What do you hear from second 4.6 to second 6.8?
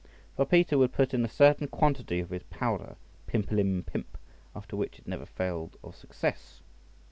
which it never failed of success.